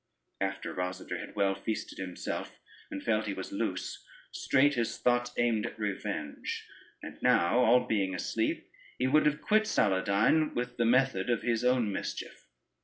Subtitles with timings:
[0.39, 2.59] After Rosader had well feasted himself,
[2.89, 6.65] and felt he was loose, straight his thoughts aimed at revenge,
[7.03, 8.67] and now, all being asleep,
[8.97, 12.47] he would have quit Saladyne with the method of his own mischief.